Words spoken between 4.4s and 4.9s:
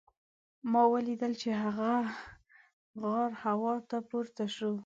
شو.